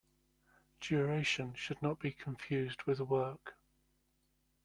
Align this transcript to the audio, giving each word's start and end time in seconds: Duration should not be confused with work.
Duration 0.79 1.53
should 1.53 1.79
not 1.83 1.99
be 1.99 2.11
confused 2.11 2.81
with 2.87 2.99
work. 3.01 3.53